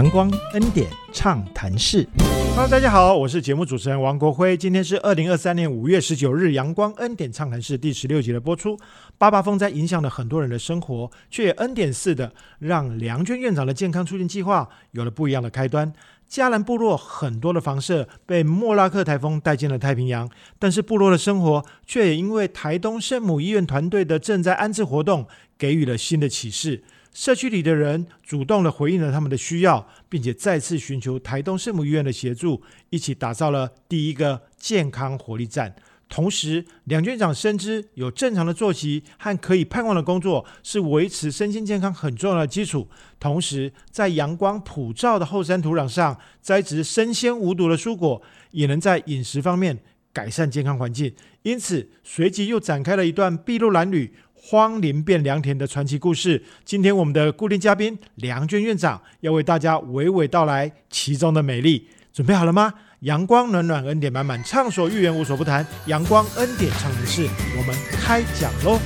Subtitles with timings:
[0.00, 2.08] 阳光恩典畅谈室
[2.56, 4.56] ，Hello，大家好，我是节目主持人王国辉。
[4.56, 8.78] 今天是二零二三年五月十九日，阳光恩典畅谈室第十六集的播出。
[9.18, 15.92] 八八风灾影响了很多人的生活，却也恩典似的让梁娟院长的健康促进计划有了不一样的开端。
[16.26, 20.26] 加兰部落很多的房舍被莫拉克台风带进了太平洋，
[20.58, 25.26] 但是部落的生活却也因为台东圣母医院团队的赈灾安置活动
[25.58, 26.84] 给予了新的启示。
[27.12, 35.74] 社区里的人主动的回应了他们的需要，并且再次寻求台东圣母医院的协助，一起打造了第一个健康活力站。
[36.08, 42.88] 同时，梁院长深知有正常的作息和可以盼望的工作是维持身心健康很重要的基础。
[43.20, 49.78] 同时，在阳光普照的后山土壤上栽植生鲜无毒的蔬果，也能在饮食方面
[50.12, 51.14] 改善健康环境。
[51.42, 56.42] 因此，随即又展开了一段筚路蓝缕、荒林变良田的传奇故事。
[56.64, 61.86] 今天，我们的固定嘉宾梁娟院长要为大家娓娓道来其中的美丽。
[62.12, 62.72] 准备好了吗？
[63.00, 65.64] 阳光暖暖，恩典满满，畅所欲言，无所不谈。
[65.86, 68.78] 阳光恩典畅人事，我们开讲喽！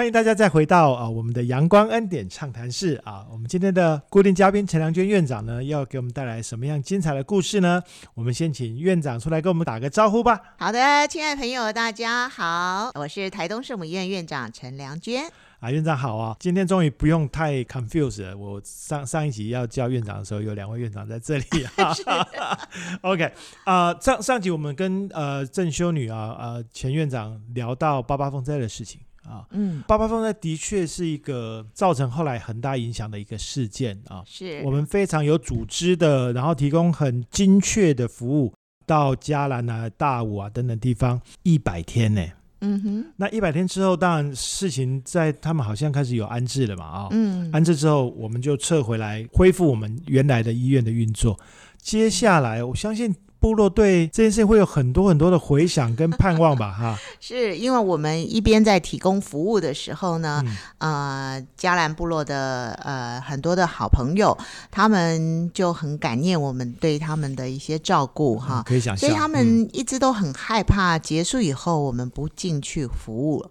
[0.00, 7.82] 欢迎大家再回到啊我们的阳光恩典畅谈室啊，我们今天的固定嘉宾陈良娟院长呢，要给我们带来什么样精彩的故事呢？
[8.14, 10.40] 我们先请院长出来跟我们打个招呼吧。
[10.56, 15.30] 好的，亲爱的朋友，大家好，我是台东圣母医院院长陈良娟。
[15.58, 16.34] 啊，院长好啊！
[16.40, 18.34] 今天终于不用太 confused 了。
[18.34, 21.44] 我上上一集要叫院长的时候，有两位院长在这里。
[23.02, 23.30] OK
[23.64, 28.98] 啊，上上集我们跟呃郑修女啊呃前院长聊到八八风灾的事情。
[29.24, 34.22] 啊，嗯，八八风灾的确是一个造成后来很大影响的一个事件啊。
[34.26, 38.52] 是我们非常有组织的，然后提供很精确的服务
[38.86, 42.24] 到加兰啊、大武啊等等地方一百天呢。
[42.62, 47.08] 嗯哼，那一百天之后，当然事情在他们好像开始有安置了嘛啊。
[47.10, 51.38] 嗯，安置之后，我们就撤回来恢复我们原来的医院的运作。
[51.78, 53.14] 接下来，我相信。
[53.40, 56.98] 部落对这件事情会有很多很多的回想跟盼望吧，哈。
[57.18, 60.44] 是因为我们一边在提供服务的时候呢，
[60.78, 64.36] 呃，加兰部落的呃很多的好朋友，
[64.70, 68.62] 他们就很感念我们对他们的一些照顾，哈。
[68.66, 69.08] 可以想象。
[69.08, 73.44] 所以他们一直都很害怕结束以后我们不进去服务，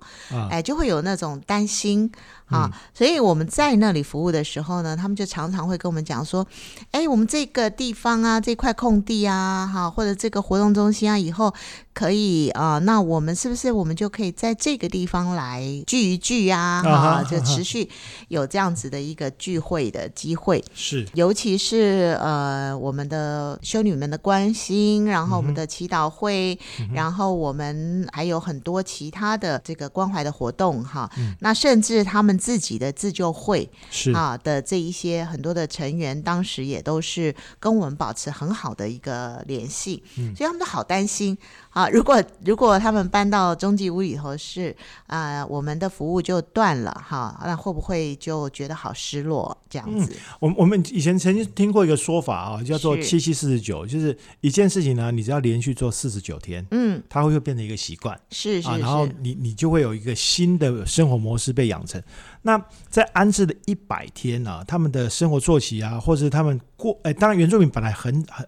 [0.51, 2.11] 哎，就会有那种担心。
[2.49, 6.43] 啊，所以我们在那里服务的时候呢，他们就常常会跟我们讲说，
[6.89, 11.53] 哎，我们这个地方啊，这块空地啊，哈，啊或者这个活动中心啊，以后。
[11.99, 16.81] 可以啊，那我们是不是我们就可以在这个地方来聚一聚啊？
[16.81, 17.89] 哈，就持续
[18.29, 20.63] 有这样子的一个聚会的机会。
[20.73, 26.57] 是，尤其是呃，我们的修女们的关心，然后我们的祈祷会，
[26.93, 31.11] 然后我们还有很多其他的这个关怀的活动哈。
[31.41, 41.37] 那甚至他们自己的自救会是啊的这一些很多的成员，当时也都是跟我们保持很好的一个联系，所以他们都好担心。
[41.71, 44.75] 啊，如果如果他们搬到中继屋里头是
[45.07, 50.15] 啊，我们的服务就断了哈，那会不会就觉得好失落这样子？
[50.39, 62.01] 我我们以前曾经听过一个说法啊，叫做七七四十九，就是一件事情呢，你只要连续做四十九天，嗯，它会会变成一个习惯，是是，然后你你就会有一个新的生活模式被养成。
[62.41, 62.59] 那
[62.89, 68.47] 在安置的一百天呢，他们的生活作息啊，或者他们过，哎，当然原住民本来很很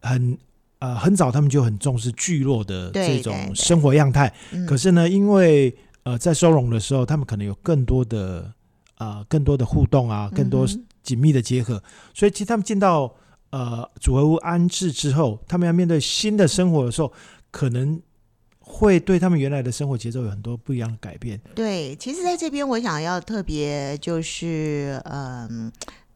[0.00, 0.38] 很。
[0.80, 4.32] 呃，很早他们就很重视聚落的这种生活样态。
[4.66, 8.50] 可是呢，因为呃，在收容的时候，他们可能有更多的
[8.96, 10.66] 呃更多的互动啊，更多
[11.02, 11.82] 紧密的结合。
[12.14, 13.14] 所以，其实他们进到
[13.50, 17.12] 呃组合屋安置之后，他们要面对新的生活的时候，
[17.50, 18.00] 可能
[18.58, 21.38] 会对他们原来的生活节奏有很多不一样的改变。
[21.54, 25.70] 对，其实在这边我想要特别就是嗯。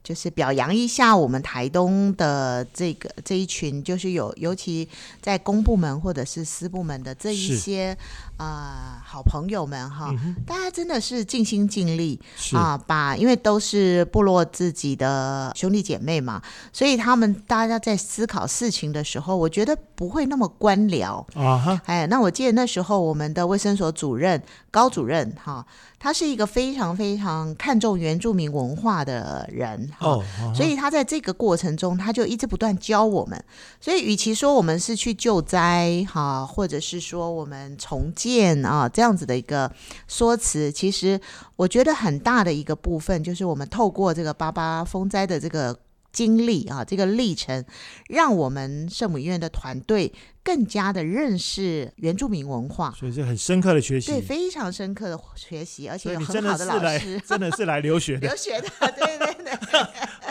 [0.04, 4.86] 就是表扬一下我们台东的这个这一群，就是有尤其
[5.22, 7.96] 在公部门或者是私部门的这一些
[8.36, 10.12] 啊好朋友们哈，
[10.44, 12.20] 大家真的是尽心尽力
[12.52, 16.42] 啊，把因为都是部落自己的兄弟姐妹嘛，
[16.72, 21.80] 所以他们大家在思考事情的时候，我觉得不会那么官僚啊哈。
[21.86, 25.64] 哎，那我记得那时候我们的卫生所主任高主任哈。
[25.96, 30.22] 他是一个非常非常看重原住民文化的人，哦，
[30.54, 33.42] 所以他在这个过程中，他就一直不断教我们。
[33.80, 38.23] 所以，与其说我们是去救灾，哈，或者是说我们重建
[38.64, 39.70] 啊这样子的一个
[40.08, 41.20] 说辞，其实
[41.56, 45.78] 我觉得很大的一个部分，就是我们透过这个八八风灾的这个
[46.12, 47.64] 经历啊，这个历程，
[48.08, 50.12] 让我们圣母医院的团队
[50.44, 52.94] 更加的认识原住民文化。
[52.96, 54.12] 所以是很深刻的学习。
[54.12, 58.36] 对，非常深刻的学习，而且有很好的老师， 真的是来留学的 留。
[58.36, 59.52] 学的，对对对，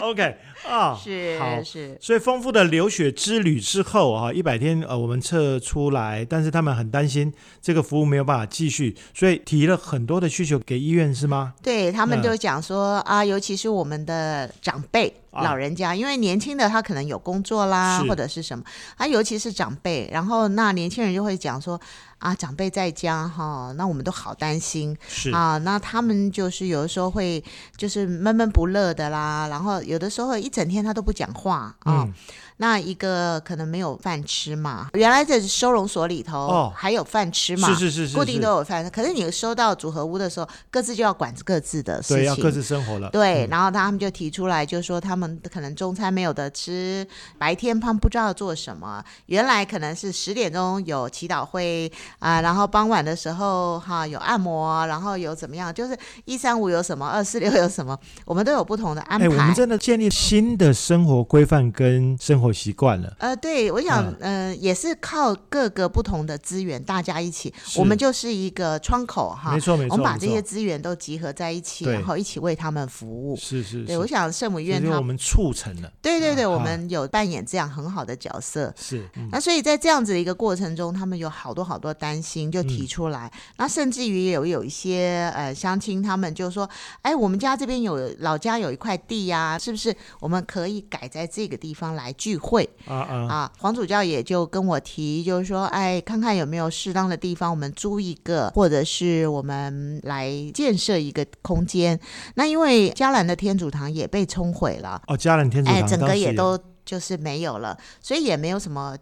[0.00, 0.36] OK
[0.68, 1.62] 啊，是好。
[1.62, 11.54] 是，所以丰富的流血之旅之后啊，一百天呃我们测出来，但是他们很担心这个服务没有办法继续，所以提了很多的需求给医院是吗？
[11.62, 15.08] 对他们嗯就讲说啊，尤其是我们的长辈。
[15.30, 18.62] 啊老人家，因为年轻的他可能有工作啦，或者是什么，
[18.96, 21.80] 啊，尤其是长辈，然后那年轻人就会讲说
[22.18, 27.42] 啊，长辈在家哈，那我们都好担心是啊，那他们就是有的时候会
[27.76, 32.14] 就是闷闷不乐的啦，然后有的时候一整天他都不讲话啊，嗯
[32.58, 42.16] 那一个可能没有饭吃嘛，原来在收容所里头、哦还有饭吃嘛，是是是是，固定都有饭，可是你收到组合屋的时候，各自就要管各自的事情。
[42.18, 43.10] 对要各自生活了。
[43.10, 47.04] 对，嗯然后他们就提出来，就说他们可能中餐没有得吃，
[47.38, 49.04] 白天他们不知道做什么。
[49.26, 59.34] 原来可能是十点钟有祈祷会啊、然后傍晚的时候哈有按摩，然后有怎么样，就是一三五有什么，二四六有什么，我们都有不同的安哎，排。
[59.34, 63.12] 我们真的建立新的生活规范跟生活习惯了。
[63.18, 69.60] 呃，对，我想嗯，呃，也是靠各个不同的资源，大家一起，我们就是一个窗口哈没。
[69.60, 73.34] 错没错，我们把这些资源都集合在一起，然后一起为他们服务。
[73.36, 75.90] 是是是，对，我想圣母院它我们促成了。
[76.02, 78.72] 对对对，啊我们有扮演这样很好的角色。
[78.76, 83.30] 是，嗯那所以在这样子的一个过程中，他们有好多好多担心，就嗯提出来。
[83.56, 86.68] 那甚至于有有一些呃乡亲，他们就说
[87.02, 101.98] ：“哎，我们家这边有老家有一块地呀、是不是我们可以改在这个地方来聚会啊啊，啊？”黄主教也就跟我提，就是说：“哎，看看有没有适当的地方，我们租一个，或者是我们来建设一个空间。”
[102.34, 105.00] 那因为嘉兰的天主堂也被冲毁了。
[105.06, 108.96] 哦，嘉兰天主哎，堂整个也都就是没有了，所以也没有什么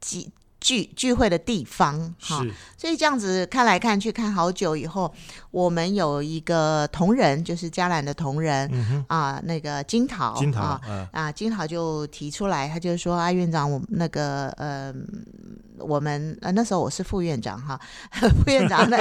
[0.00, 0.28] 聚
[0.64, 2.42] 聚聚会的地方哈。
[2.42, 5.12] 是所以这样子看来看去看好久以后，
[5.50, 10.80] 我们有一个同仁，就是嘉兰的同仁啊、那个金桃金桃啊。
[10.86, 14.92] 呃啊，金桃就提出来，他就说啊，院长，我们那个呃，
[15.78, 17.78] 我们呃那时候我是副院长哈，
[18.12, 18.98] 副院长 的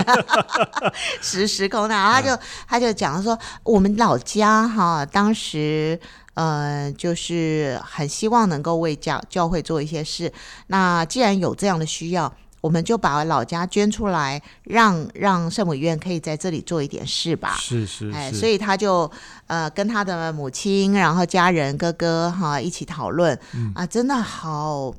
[1.21, 6.00] 时时空的，然后他就他就讲说，我们老家哈，当时
[6.36, 10.32] 呃就是很希望能够为教教会做一些事，
[10.68, 12.34] 那既然有这样的需要。
[12.64, 17.58] 我们就把老家捐出来，让让圣母医院可以在这里做一点事吧。
[17.60, 19.12] 是是哎，是，所以他就
[19.48, 24.96] 呃跟他的母亲，然后家人哥哥哈一起讨论、嗯啊，真的好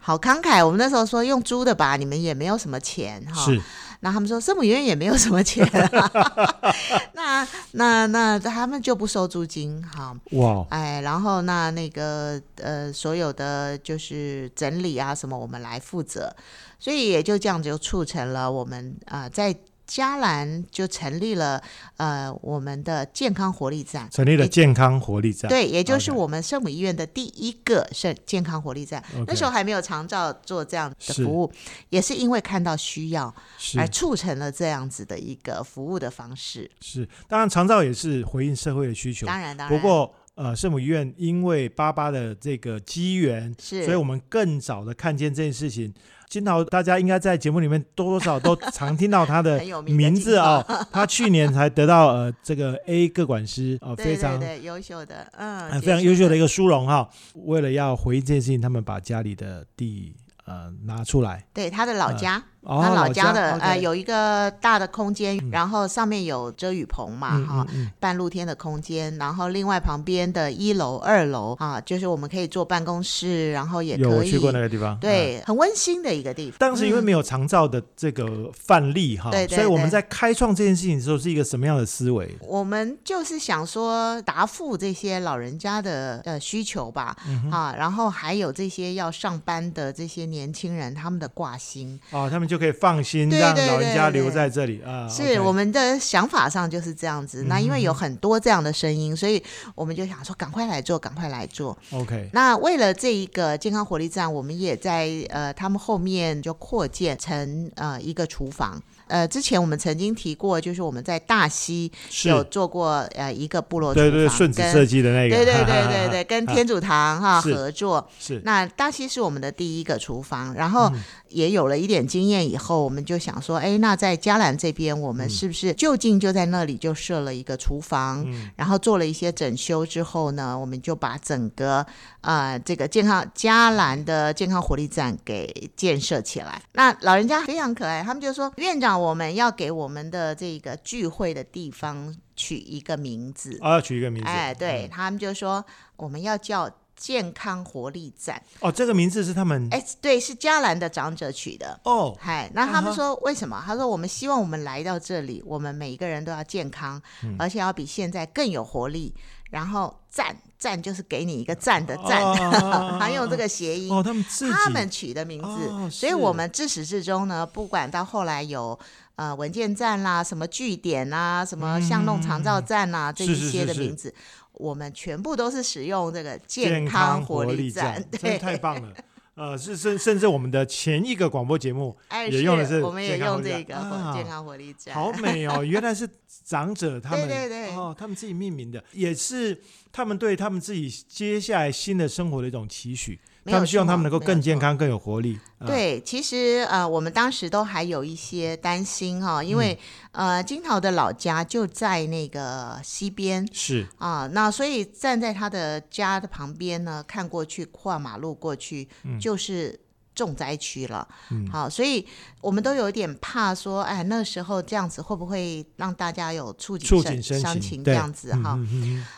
[0.00, 0.64] 好慷慨。
[0.64, 3.44] 我们那时候说用租的吧，你们也没有什么钱哈。
[3.44, 3.60] 是
[4.02, 6.10] 那他们说圣母医院也没有什么钱、啊，
[7.12, 10.16] 那那那他们就不收租金哈。
[10.32, 16.34] 哇，哎，然后那那个呃，所有的就是整理啊什么，我们来负责，
[16.78, 19.54] 所以也就这样子就促成了我们啊、呃在
[19.90, 21.60] 嘉兰就成立了
[21.96, 24.08] 呃我们的健康活力站。
[24.12, 29.02] 成立了健康活力站，对，也就是我们圣母医院的第一个圣健康活力站。
[29.26, 31.52] 那时候还没有长照做这样的服务，
[31.88, 36.70] 也是因为看到需要是而促成了这样子的一个服务的方式。
[36.80, 45.92] 是，当然长照也是回应社会的需求，当然，当然，不过呃，圣母医院因为爸爸的这个机缘，是，所以我们更早的看见这件事情。
[46.30, 50.64] 金桃，大家应该在节目里面多多少少都常听到他的 名字哦。
[50.92, 57.10] 他去年才得到呃这个 A 各管师呃非常对对优秀的，嗯，呃非常优秀的一个殊荣哈。
[57.34, 61.44] 为了要回应这件事情，他们把家里的地呃拿出来。
[61.52, 75.00] 对他的老家，哦，他老家的呃有一个大的空间，然后上面有遮雨棚嘛嗯哈嗯，嗯半露天的空间，然后另外旁边的一楼、二楼啊，就是我们可以做办公室，然后也可以有我去过那个地方，嗯。
[75.00, 76.58] 对，很温馨的一个地方。
[76.58, 82.36] 当时因为嗯没有长照的这个范例哈，对对所以我们在开创这件事情的时候是一个什么样的思维？
[82.42, 95.08] 我们就是想说答复这些老人家的呃需求吧，嗯啊，然后还有这些要上班的这些年轻人他们的挂心，哦，他们就可以放心让老人家留在这里啊。
[95.08, 97.44] 是我们的想法上就是这样子。
[97.44, 99.40] 那因为有很多这样的声音，所以
[99.76, 101.78] 我们就想说赶快来做，赶快来做。
[101.92, 108.82] OK 那为了这一个健康活力站，我们也在呃他们后面就扩建成呃一个厨房。
[109.10, 111.90] 呃，之前我们曾经提过，就是我们在大溪
[112.24, 117.54] 有做过呃一个部落厨对房，对顺子跟设计的那个，对对 对对对，跟天主堂哈是。
[117.54, 118.08] 合作。
[118.18, 118.40] 是。
[118.44, 121.02] 那大溪是我们的第一个厨房，然后嗯。
[121.30, 128.50] 也有了一点经验以后，我们就想说，哎，那在嘉兰这边，我们是不是就近就在那里就设了一个厨房，嗯。
[128.56, 131.86] 然后做了一些整修之后呢，我们就把整个
[132.22, 136.60] 呃这个健康嘉兰的健康活力站给建设起来。
[136.72, 143.58] 那老人家非常可爱，他们就说院长，我们要给我们的这个聚会的地方取一个名字。
[143.60, 144.28] 啊，要取一个名字。
[144.28, 145.64] 哎，对他们就说
[145.96, 148.42] 我们要叫健康活力站。
[148.60, 151.80] 哦，这个名字是他们哎，对，是嘉兰的长者取的。
[151.84, 153.62] 哦，嗨，那他们说为什么？
[153.64, 159.14] 他说我们希望我们来到这里，我们每一个人都要健康，嗯而且要比现在更有活力。
[159.50, 163.92] 然后赞赞就是给你一个赞的赞，哦 还用这个谐音。
[163.92, 168.78] 哦，他们他们取的名字，哦所以我们自始至终呢，不管到后来有
[169.16, 174.14] 呃文件站啦、什么据点啦、什么巷弄长照站啦、这一些的名字，
[174.52, 178.94] 我们全部都是使用这个健康活力站， 对，太棒了。
[179.34, 183.74] 呃，是甚甚至我们的前一个广播节目哎，也用的是我们也用这个
[184.12, 185.64] 健康活力站，好美哦！
[185.64, 186.08] 原来是
[186.44, 189.58] 长者他们 对对对哦，他们自己命名的，也是
[189.90, 193.18] 他们对他们自己接下来新的生活的一种期许。
[193.44, 195.38] 他们希望他们能够更健康、更有活力。
[195.58, 199.78] 啊，对，其实呃，我们当时都还有一些担心哈、因为、
[200.12, 203.46] 嗯呃，金桃的老家就在那个西边。
[203.52, 203.86] 是。
[203.98, 208.88] 啊，那所以站在他的家的旁边呢，看过去跨马路过去、
[209.20, 209.78] 就是
[210.20, 211.08] 重灾区了。
[211.30, 212.06] 嗯好，所以
[212.42, 218.58] 我们都有一点怕说，哎，那时候这样子会不会让大家有触景伤情，这样子哈？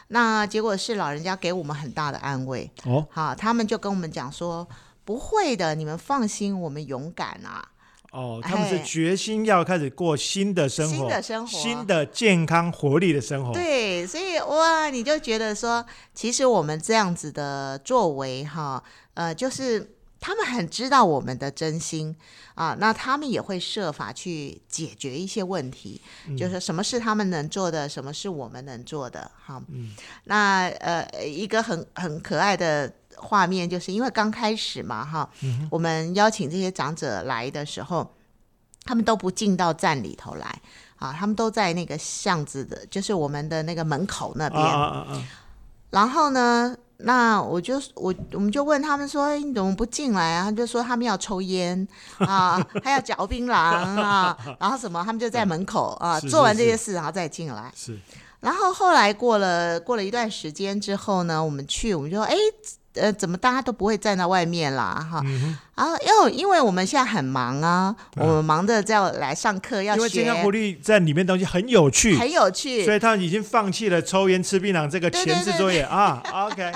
[0.08, 2.70] 那结果是老人家给我们很大的安慰。
[2.84, 4.64] 嗯哦好，他们就跟我们讲说，
[5.04, 7.66] 不会的，你们放心，我们勇敢啊。
[8.12, 13.54] 哦，他们是哎决心要开始过新的生活，新的生活新的健康活力的生活。
[13.54, 15.82] 对，所以哇，你就觉得说，
[16.14, 18.82] 其实我们这样子的作为哈，
[19.14, 19.91] 呃，就是
[20.22, 22.16] 他们很知道我们的真心
[22.54, 26.00] 啊，那他们也会设法去解决一些问题，
[26.38, 29.60] 就是什么是他们能做的，什么是我们能做的哈。
[29.68, 32.90] 嗯那呃，一个很很可爱的。
[33.14, 38.10] 画面就是因为刚开始嘛，哈，嗯我们邀请这些长者来的时候，
[38.84, 40.60] 他们都不进到站里头来
[40.96, 44.64] 啊，他们都在那个巷子的，就是我们的那个门口那啊边。
[44.64, 45.22] 啊啊啊！
[45.90, 46.74] 然后呢，
[47.04, 50.40] 那我就我我们就问他们说，哎你怎么不进来啊？
[50.40, 51.86] 他们就说他们要抽烟。
[52.18, 57.72] 啊， 还要嚼槟榔啊，然后什么，他们就在门口啊做完这些事，然后再进来。
[57.74, 57.98] 是。
[58.40, 62.34] 然后后来过了过了一段时间之后呢，我们去，我们就说，哎，
[62.94, 64.94] 呃，怎么大家都不会站在外面啦？
[65.10, 75.82] 哈，嗯然后因为因为我们现在很忙啊，我们忙着在来上课，要因为健康学，活力站里面东西很有趣，很有趣，所以他们已经放弃了抽烟、吃槟榔这个前置作业。
[75.82, 76.20] 啊。
[76.32, 76.72] OK，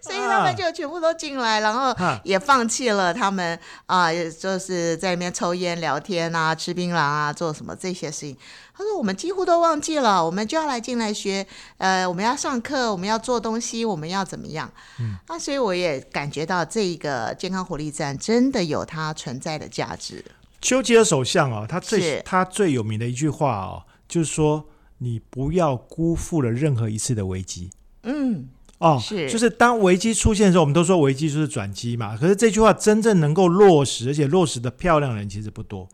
[0.00, 8.36] 所以他们就全部都进来，然后也放弃了他们啊、也就是在那边抽烟、聊天啊、吃槟榔啊、做什么这些事情。
[8.74, 11.46] 他说我们几乎都忘记了，我们就要来进来学，
[11.76, 14.70] 呃，我们要上课，我们要做东西，我们要怎么样？
[14.98, 20.24] 嗯，那所以我也感觉到这一个健康活力站真的有它存在的价值。
[20.60, 24.64] 丘吉尔首相哦，他最他最有名的一句话哦，就是说
[24.98, 27.70] 你不要辜负了任何一次的危机。
[28.04, 28.48] 嗯，
[28.82, 29.30] 哦，是。
[29.30, 32.16] 就是当危机出现的时候，我们都说危机就是转机嘛。
[32.16, 35.88] 可是这句话真正能够落实，而且落实的漂亮的人其实不多。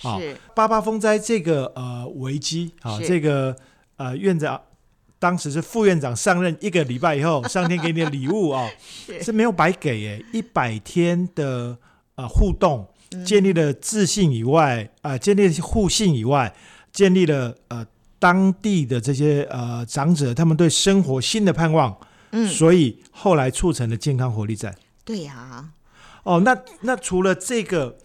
[0.00, 3.06] 好是八八风灾这个呃危机啊，是。
[3.06, 3.54] 这个
[3.96, 4.58] 呃院长
[5.18, 8.66] 当时是副院长上任一个礼拜以后，上天给你的礼物啊、
[9.06, 9.22] 是。
[9.22, 11.76] 是没有白给诶，一百天的
[12.14, 13.22] 呃互动，嗯。
[13.22, 16.54] 建立了自信以外，啊、建立了互信以外，
[16.90, 17.86] 建立了呃
[18.18, 21.94] 当地的这些呃长者他们对生活新的盼望，
[22.32, 24.74] 嗯，所以后来促成了健康活力站。
[25.04, 25.64] 对呀、
[26.22, 27.96] 哦，那那除了这个，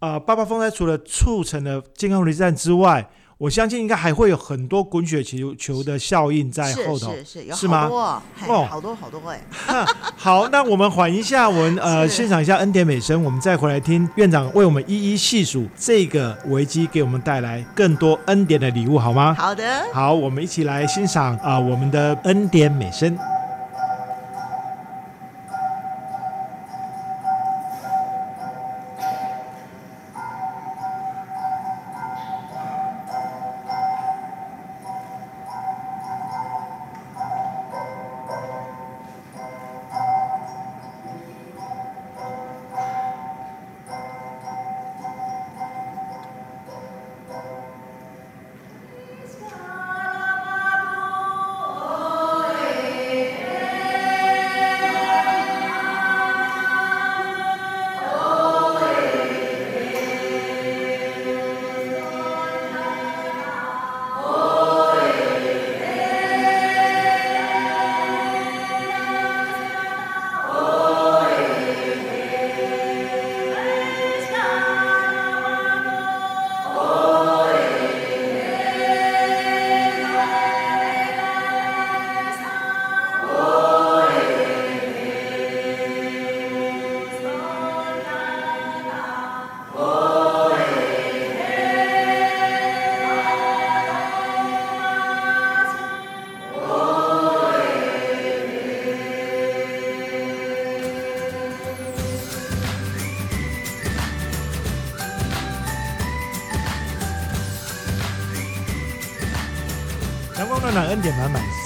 [0.00, 7.14] 呃，八八风灾除了促成了健康活力站之外，我相信应该还会有很多滚雪球球的效应在后头。
[7.14, 9.40] 是是有是吗好多哦，哦好多好多哎，
[10.16, 19.32] 好，那我们缓一下，我们呃 欣赏一下恩典美声，我们再回来听院长为我们一一细数这个危机给我们带来更多恩典的礼物，好吗？
[19.34, 19.86] 好的。
[19.92, 23.16] 好，我们一起来欣赏啊、我们的恩典美声。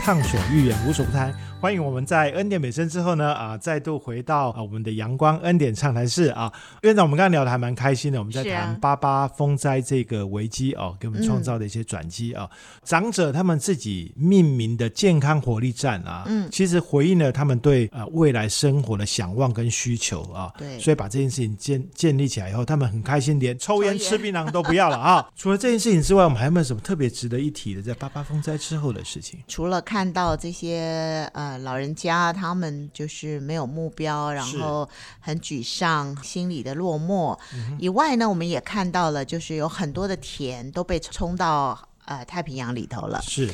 [0.03, 1.33] 畅所欲言，无所不谈。
[1.63, 6.53] 欢迎我们在恩典美声之后呢，啊，再度回到啊我们的阳光恩典畅谈室啊。
[6.81, 12.51] 院长，我们刚刚聊的还蛮开心的，我们在谈八八风灾这个危机哦，给我们创造的一些转机啊。
[12.83, 20.53] 长者他们自己命名的健康活力站啊，嗯其实回应了他们对啊未来生活的想望跟需求啊。
[20.59, 25.25] 对所以把这件事情建建立起来以后，他们很开心，连抽烟抽烟吃槟榔都不要了啊。
[25.39, 29.39] 除了这件事情之外，我们还有没有什么特别值得一提的，在八八风灾之后的事情？
[29.47, 34.89] 除了看到这些呃老人家他们就是没有目标，然后
[35.21, 43.21] 很沮丧，心里的落寞、嗯以外呢，我们也看到了，就是有很多的田都被冲到呃太平洋里头了。
[43.23, 43.53] 是，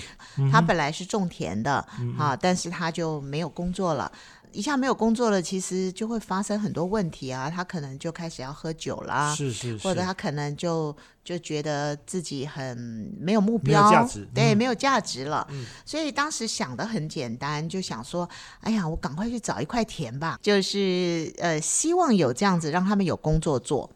[0.50, 1.87] 他本来是种田的、
[2.19, 4.11] 啊，但是他就没有工作了。
[4.52, 7.50] 一下没有工作了，其实就会发生很多问题啊。
[7.50, 12.76] 他可能就开始要喝酒啦，是是是，或者他可能就就觉得自己很
[13.19, 15.47] 没有目标，价值对，嗯没有价值了。
[15.85, 18.28] 所以当时想的很简单，就想说，
[18.61, 23.90] 哎呀，我赶快去找一块田吧，就是呃，希望有这样子让他们有工作做。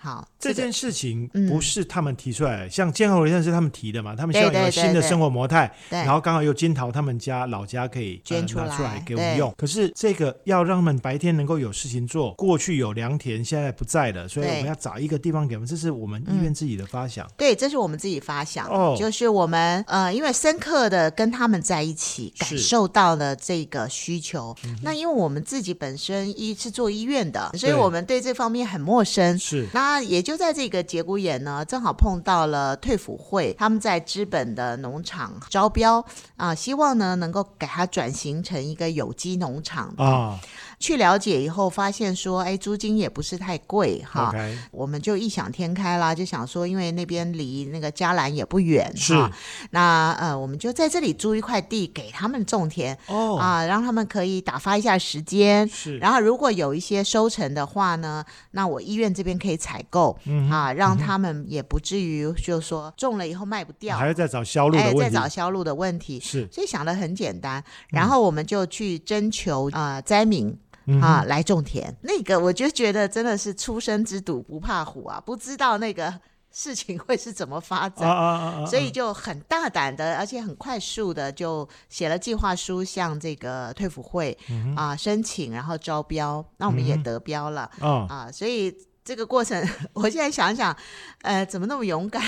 [0.00, 1.48] 好，这件事情嗯。
[1.48, 9.52] 不是他们提出来的，像健康活力站是他们提的嘛，他们希对望有对对对新的生活模态，对然后刚好又金桃他们家老家可以捐出呃、拿出来给我们用。
[9.56, 17.26] 可是这个要让他们白天能够有事情做，过去有良田，现在不在了，所以我们要找一个地方给我们，这是我们医院自己的发想。
[17.36, 18.68] 对，这是我们自己发想。
[18.68, 18.94] 的，哦。
[18.98, 24.54] 就是我们呃，因为深刻的跟他们在一起，感受到了这个需求。
[24.82, 29.38] 那因为我们自己本身医是做医院的，所以我们对这方面很陌生。
[29.38, 29.66] 是。
[29.72, 36.04] 那那也就在这个节骨眼呢，正好碰到了退辅会，他们在资本的农场招标
[36.36, 39.94] 啊、希望呢能够给它转型成一个有机农场。
[39.96, 40.38] 啊
[40.80, 44.32] 去了解以后，发现说，哎，租金也不是太贵哈。
[44.70, 49.30] 我们就异想天开啦，就想说，因为那边离那个嘉兰也不远是哈，
[49.70, 55.66] 那呃，我们就在这里租一块地给他们种田、哦，啊，让他们可以打发一下时间。
[55.68, 66.20] 是，然后如果有一些收成的话呢，那我医院这边可以采购、嗯啊，让他们也不至于就说种了以后卖不掉，还要再找销路的哎，再找销路的问题。
[66.20, 70.56] 是所以想的很简单，然后我们就去征求呃灾民
[71.02, 71.94] 啊来种田。
[72.02, 76.12] 那个我就觉得真的是初生之犊不怕虎啊，不知道那个
[76.50, 78.08] 事情会是怎么发啊展。
[78.08, 88.32] 啊啊啊，所以就很大胆的，而且很快速的就写了计划书，向这个退辅会嗯啊、申请，然后招标，那我们也得标了、啊，啊。
[88.32, 88.74] 所以
[89.04, 90.74] 这个过程， 我现在想想，
[91.22, 92.22] 呃，怎么那么勇敢？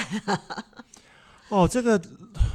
[1.49, 2.01] 哦，这个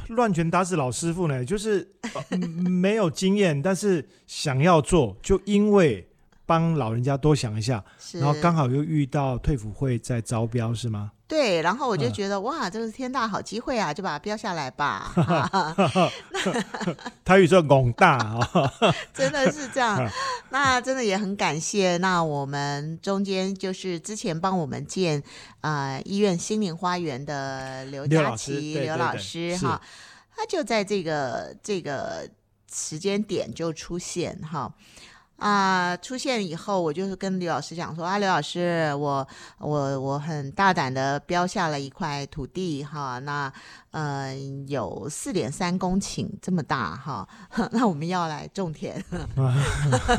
[0.08, 6.08] 乱拳打死老师傅呢，就是、呃没有经验，但是想要做，就因为
[6.44, 7.84] 帮老人家多想一下，
[8.14, 11.12] 然后刚好又遇到退辅会在招标，是吗？
[11.28, 15.12] 对，然后我就嗯觉得、哇，这是天大好机会啊，就把它标下来吧。
[17.26, 18.48] 台语说“拱大”啊，
[19.12, 20.08] 真的是这样 嗯。
[20.50, 21.96] 那真的也很感谢。
[21.96, 25.22] 那我们中间就是之前帮我们建
[25.60, 29.80] 呃医院心灵花园的刘佳琪刘老师哈，
[30.34, 32.28] 他就在这个这个
[32.72, 34.72] 时间点就出现哈。
[35.36, 39.26] 啊、出现以后，我就是跟刘老师讲说啊，刘老师，我
[39.58, 43.52] 我我很大胆的标下了一块土地哈，那
[43.90, 44.34] 呃
[44.66, 47.28] 有四点三公顷这么大哈，
[47.72, 49.04] 那我们要来种田，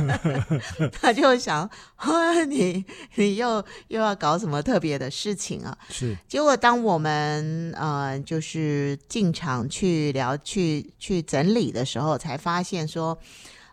[1.01, 5.75] 他就想，啊你你又又要搞什么特别的事情啊？
[5.89, 13.17] 是结果当我们呃就是进场去聊去去整理的时候，才发现说。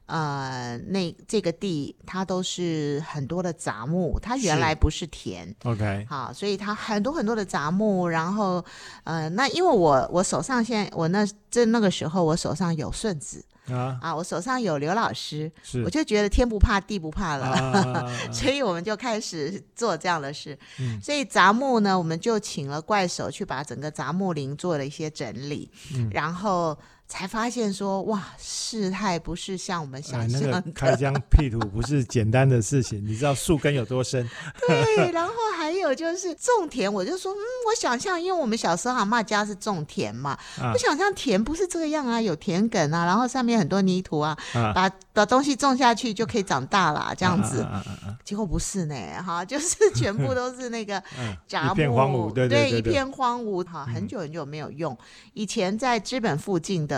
[0.07, 8.65] 呃，那这个地它都是很多的杂木，它原来不是田，OK，好，所以它很多很多的杂木，然后
[9.05, 13.45] 呃，那因为我我手上现在我那在那个时候我手上有顺子。
[13.73, 15.51] 啊，啊，我手上有刘老师，
[15.87, 20.55] 我就觉得天不怕地不怕了， 所以我们就开始做这样的事。
[20.79, 21.01] 嗯。
[21.01, 26.11] 所以杂木呢，我们就请了怪手去把整个杂木林做了一些整理，嗯。
[26.13, 30.61] 然后才发现说，哇，事态不是像我们哎想象的。
[30.63, 34.29] 个开疆辟土不是简单的事情，你知道树根有多深？
[34.67, 37.37] 对，然后还有就是种田，我就说，嗯，
[37.69, 47.65] 我想象，因为我们小时候阿妈家是种田嘛，啊我想象田不是这个样啊，有田埂啊，然后上面很多泥土啊，啊，把把东西种下去就可以长大啦，这样子。
[48.25, 54.97] 结果不是呢，哈，就是 全部都是那个嗯杂木，一片荒芜，对对对对，一片荒芜，哈，很久很久没有用。
[55.35, 56.94] 以前在资本附近的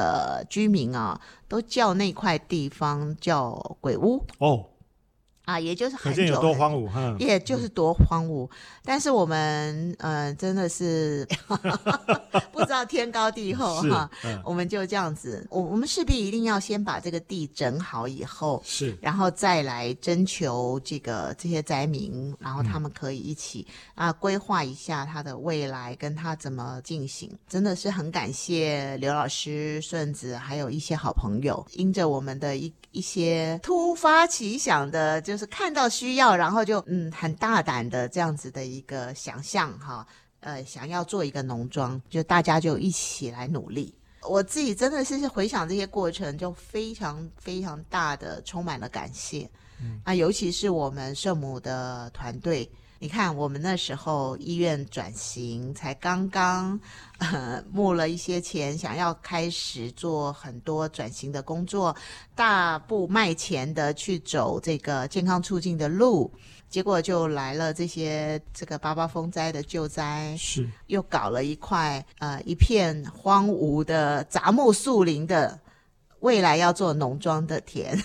[0.49, 4.67] 居民啊，都叫那块地方叫鬼屋，哦，
[5.47, 7.17] 啊，也就是可很久多荒芜哈。
[7.19, 8.47] 也就是多荒芜。
[8.85, 11.27] 但是我们呃真的是
[12.53, 18.63] 不知道天高地厚哈，嗯我们就这样子，我我们势必一定要先把这个地整好以后。
[18.65, 27.31] 是然后再来征求这个这些灾民，然后他们可以一起啊、规划一下他的未来，跟他怎么进行。
[27.49, 40.07] 真的是很感谢刘老师、顺子，还有一些好朋友，因着我们的一一些突发奇想的，就是看到需要，然后就嗯很大胆的这样子的一个想象哈，
[40.41, 43.95] 呃，想要做一个农庄，就大家就一起来努力。
[44.23, 49.49] 我自己真的是回想这些过程，就非常非常大的充满了感谢。
[49.81, 52.69] 嗯啊，尤其是我们圣母的团队，
[52.99, 56.79] 你看我们那时候医院转型才刚刚
[57.19, 61.95] 呃募了一些钱，想要开始做很多转型的工作，
[62.35, 66.33] 大步迈前的去走这个健康促进的路。
[66.69, 75.59] 结果就来了这些这个八八风灾的救灾，是又搞了一块呃一片荒芜的杂木树林的
[76.21, 77.97] 未来要做农庄的田。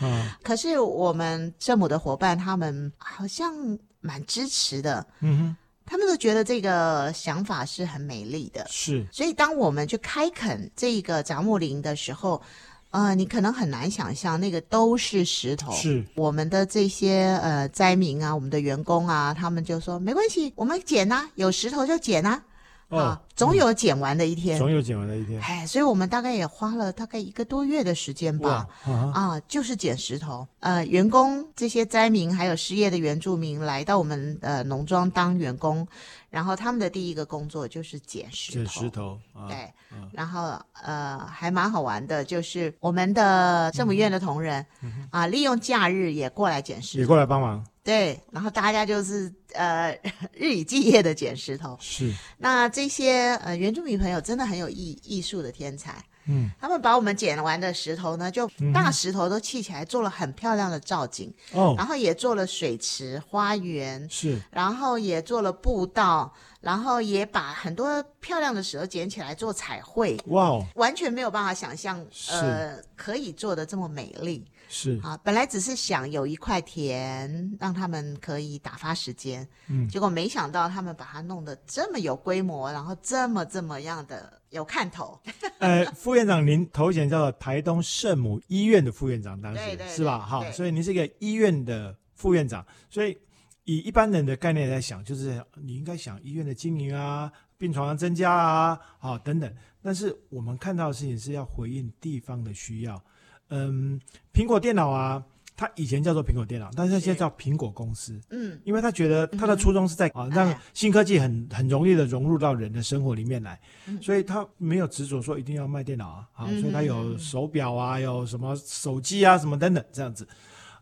[0.00, 8.66] 啊， 可是我们圣母的伙伴他们好像蛮支持的，嗯哼他们都觉得这个想法是很美丽的，。
[8.68, 12.42] 是所以当我们去开垦这个杂木林的时候，
[12.90, 15.72] 呃，你可能很难想象那个都是石头。
[15.72, 22.42] 是我们的这些呃灾民啊，我们的员工啊，他们就说没关系，我们捡啊，有石头就捡啊，
[22.88, 24.56] 哦啊，总有捡完的一天。
[24.58, 25.40] 总有剪完的一天。
[25.42, 30.46] 哎，所以我们大概也花了大概一个多月的时间吧，，啊啊，就是捡石头。
[30.60, 35.86] 呃，员工这些灾民还有失业的原住民来到我们呃农庄当员工，
[36.30, 38.58] 然后他们的第一个工作就是捡石头。
[38.58, 39.56] 捡石头啊，对
[39.92, 44.64] 嗯，然后呃还蛮好玩的，就是我们的圣母院的同仁、
[45.10, 47.06] 啊，利用假日也过来捡石头也。
[47.06, 47.62] 过来帮忙。
[47.88, 49.98] 对，然后大家就是呃
[50.36, 51.74] 日以继夜的捡石头。
[51.80, 64.38] 是，那这些呃原住民朋友真的很有艺艺术的天才，嗯，他们把我们捡完的石头呢，就大石头都砌起来，做了很漂亮的造景，哦，然后也做了水池、花园，是。
[64.50, 75.18] 然后也做了步道，然后也把很多漂亮的石头捡起来做彩绘，哇哦，完全没有办法想象，呃，可以做的这么美丽是，啊！
[75.24, 85.18] 本来只是想有一块田让他们可以打发时间，嗯，结果没想到他们把它弄得这么有规模，然后这么这么样的有看头。
[85.58, 90.18] 呃，副院长，您头衔叫做台东圣母医院的副院长，当时是吧？
[90.18, 93.18] 哈所以您是一个医院的副院长，所以
[93.64, 99.50] 以一般人的概念来想，就是你应该想医院的经营啊，病床的增加啊，啊等等。
[99.80, 103.02] 但是我们看到的事情是要回应地方的需要。
[103.50, 104.00] 嗯，
[104.32, 105.22] 苹果电脑啊，
[105.56, 108.20] 它以前叫做苹果电脑，但是它现在叫苹果公司。
[108.30, 120.28] 嗯，因为他觉得他的初衷是在啊，让哎新科技很很容易的融入到人的生活里面来，嗯所以他没有执着说一定要卖电脑啊，啊，嗯所以他有手表啊，有什么手机啊，什么等等这样子。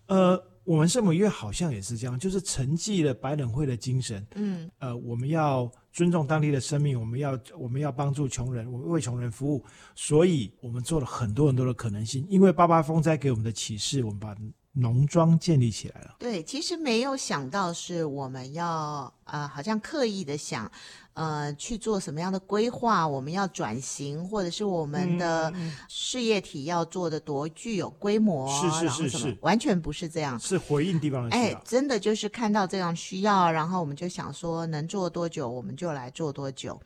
[0.07, 12.26] 呃，我们圣母院好像也是这样，就是承继了白冷会的精神，嗯，呃，我们要尊重当地的生命，我们要我们要帮助穷人，我们为穷人服务，所以我们做了很多很多的可能性。
[12.29, 14.37] 因为八八风灾给我们的启示，我们把
[14.72, 16.16] 农庄建立起来了。
[16.18, 20.70] 对，其实没有想到是我们要呃，好像刻意的想
[21.16, 30.38] 呃去做什么样的规划，我们要转型，或者是我们的嗯事业体要做的多具有规模，是是是完全不是这样。
[30.38, 36.79] 是回应地方的需哎，，真的就是看到这样需要，然后我们就想说能做多久我们就来做多久。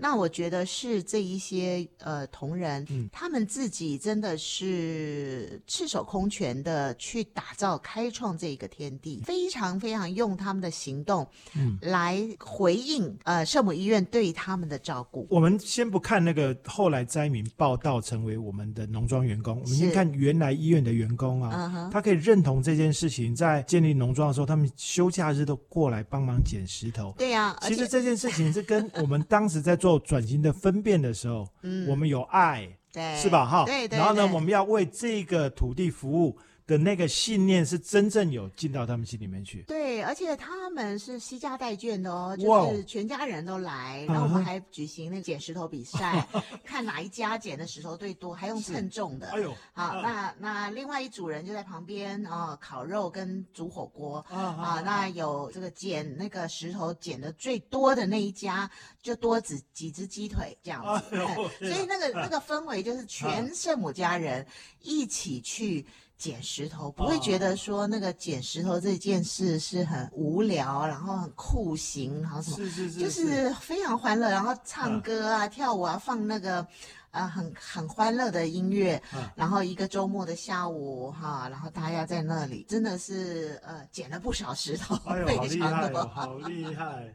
[0.00, 15.26] 那我觉得是这一些呃同仁，嗯他们自己真的是赤手空拳的去打造、开创这个天地，非常非常用他们的行动，嗯来回应呃圣母医院对他们的照顾。
[15.30, 27.14] 我们先不看那个后来灾民报道成为我们的农庄员工，我们先看原来医院的员工啊，他可以认同这件事情，在建立农庄的时候，他们休假日都过来帮忙捡石头。
[27.18, 33.44] 对呀、其实这件事情是跟我们当时在做转型的分辨的时候，嗯我们有爱，对是吧？
[33.44, 39.62] 哈，对对然后呢，我们要为这个土地服务的那个信念是真正有进到他们心里面去。
[39.62, 46.28] 对，而且他们是惜家带眷的哦，就是全家人都来，然后我们还举行那个捡石头比赛，
[46.62, 49.28] 看哪一家捡的石头最多，还用称重的。
[49.30, 54.82] 哎呦，好，嗯那那另外一组人就在旁边啊、烤肉跟煮火锅啊啊。
[54.84, 61.16] 那有这个捡那个石头捡的最多的那一家，就多几几只鸡腿这样子。
[61.66, 64.46] 所以那个那个氛围就是全圣母家人
[64.82, 65.86] 一起去
[66.18, 76.66] 捡石头，不会觉得说那个捡石头这件事是很无聊，然后很酷刑，然后什么，是是是，就是非常欢乐，然后唱嗯歌啊、跳舞啊，放那个
[77.12, 85.92] 呃很很欢乐的音乐，嗯然后一个周末的下午哈，然后大家在那里真的是呃捡了不少石头，哎呦， 好非厉害。
[86.08, 87.14] 好厉害。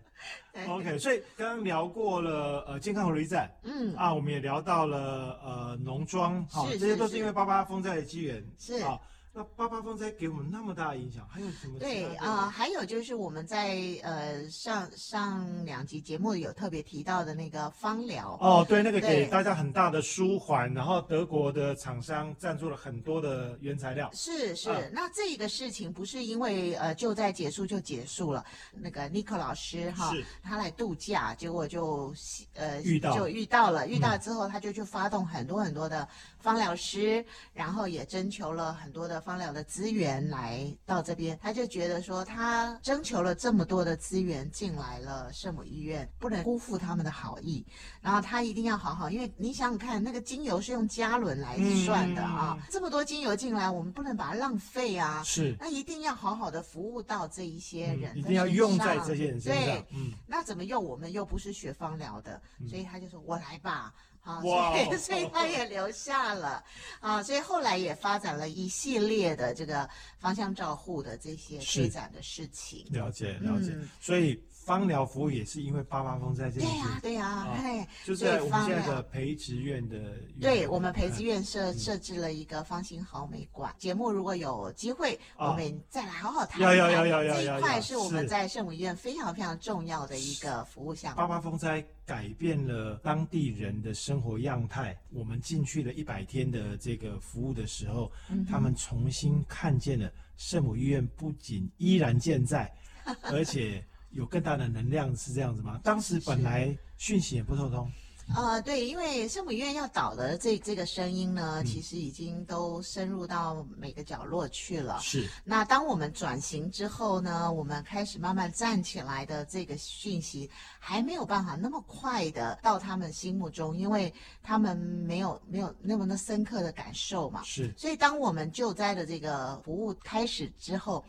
[0.54, 0.66] 对。
[0.68, 8.82] OK，所以刚刚聊过了呃健康活力站嗯，啊，我们也聊到了呃农庄，好，这些都是因为八八风灾的机缘，是。
[8.84, 9.00] 啊。
[9.36, 11.80] 那八八风灾给我们那么大的影响，还有什么？
[11.80, 24.08] 对啊、还有就是我们在呃上上两集节目有特别提到的那个芳疗，哦，对，那个给大家很大的舒缓，然后德国的厂商赞助了很多的原材料。
[24.14, 28.46] 是是，嗯那这个事情不是因为呃救灾结束就结束了。
[28.72, 32.14] 那个尼克老师哈，他来度假，结果就
[32.54, 41.40] 呃遇到就遇到了，遇到之后他就去发动很多很多的芳疗师，然后也征求了很多的芳疗的资源来到这边。
[41.42, 47.66] 他就觉得说，他征求了这么多的资源进来了圣母医院，不能辜负他们的好意。
[48.02, 55.24] 然后他一定要好好，因为你想想看，那个精油是用加仑来算的啊，这么多精油进来，我们不能把它浪费啊。
[55.24, 60.84] 是，那一定要好好的服务到这一些人、嗯一定要用在这些人身上对。，嗯，那怎么用？
[60.84, 66.64] 我们又不是学芳疗的，所以他就说：“我来吧。”好，哇所以 所以他也留下了
[67.02, 72.86] 啊，所以后来也发展了一系列的这个方向照护的这些是推展的事情。
[72.92, 73.72] 了解了解。
[73.74, 83.74] 嗯所以芳疗服务也是因为八八风灾这对件事呀、对呀、啊嘿，就所以在我们现在的培植院的院对我们培植院院设设置了一个芳心好美馆。
[83.78, 91.18] 节目如果有机会，啊我们再来好好谈要要谈要要要这一块是我们在圣母医院非常非常重要的一个服务项目。
[91.18, 94.98] 八八风灾改变了当地人的生活样态。
[95.12, 102.72] 我们进去了一百天的这个服务的时候，嗯他们重新看见了圣母医院不仅依然健在，
[103.24, 105.80] 而且有更大的能量，是这样子吗？
[105.84, 107.92] 当时本来讯息也不透通，
[108.36, 114.98] 呃，对，因为圣母医院要倒的这这个声音呢，嗯其实已经都深入到每个角落去了。
[115.02, 120.50] 是那当我们转型之后呢，我们开始慢慢站起来的这个讯息，
[120.80, 127.44] 还没有办法那么快的到他们心目中，因为他们没有没有那么的深刻的感受嘛。
[127.44, 131.04] 是所以当我们救灾的这个服务开始之后，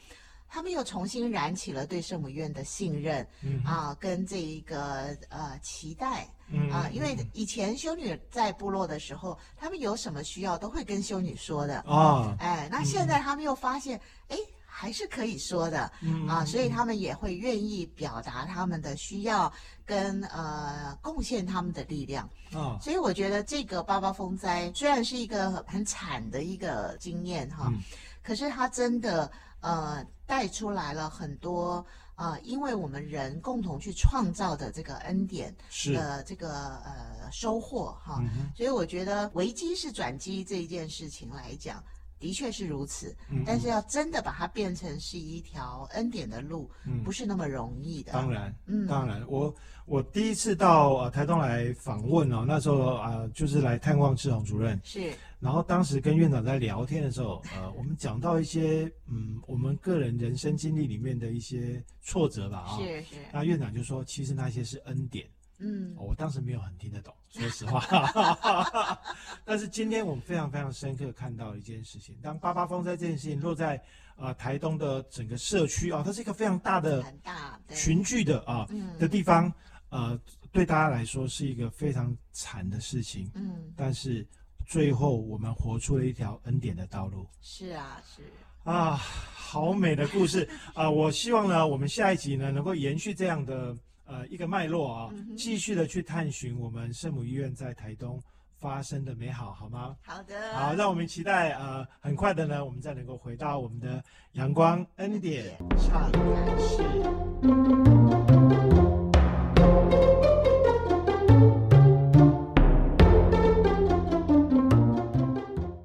[0.55, 3.61] 他们又重新燃起了对圣母院的信任，嗯。
[3.65, 6.29] 啊，跟这一个呃期待。
[6.49, 6.71] 嗯。
[6.71, 14.39] 啊，因为以前修女在部落的时候，他们有什么需要都会跟修女说的，啊，哎，那现在他们又发现，哎。
[14.77, 15.91] 还是可以说的。
[16.03, 16.27] 嗯。
[16.27, 19.53] 啊，所以他们也会愿意表达他们的需要，
[19.87, 22.29] 跟呃贡献他们的力量。
[22.53, 27.81] 啊，所以我觉得这个八八风灾虽然是一个很惨的一个经验哈，嗯。
[28.21, 29.31] 可是它真的
[29.65, 31.85] 呃带出来了很多
[32.17, 41.83] 呃，因为我们人共同去创造的这个恩典是的这个呃收获哈，嗯所以我觉得危机是转机这一件事情来讲。
[42.25, 47.05] 的确是如此，嗯但是要真的把它变成是一条恩典的路，嗯。
[47.05, 48.13] 不是那么容易的。
[48.15, 48.87] 当然，嗯。
[48.87, 55.13] 当然，我我第一次到呃台东来访问哦，那时候啊、呃就是来探望志宏主任，是。
[55.39, 65.27] 然后当时跟院长在聊天的时候，呃，我们讲到一些嗯我们个人人生经历里面的一些挫折吧啊、是是，那院长就说，其实那些是恩典。
[65.65, 67.81] 嗯哦我当时没有很听得懂，说实话。
[69.45, 73.83] 但是今天我们非常非常深刻看到一件事情，当八八风灾这件事情落在
[74.17, 79.53] 呃台东的整个社区啊、它是一个非常大的很大对群聚的啊、嗯的地方，
[79.89, 80.19] 呃，
[80.53, 83.31] 对大家来说是一个非常惨的事情。
[83.35, 84.27] 嗯但是
[84.67, 88.23] 最后我们活出了一条恩典的道路是啊是。
[88.65, 90.89] 啊，好美的故事啊！
[90.89, 98.21] 我希望呢，我们下一集呢能够延续这样的呃一个脉络啊，继续的去探寻我们圣母医院在台东
[98.59, 99.97] 发生的美好，好吗？
[100.03, 107.94] 好的，好，让我们期待呃，很快的呢，我们再能够回到我们的阳光恩典上感室。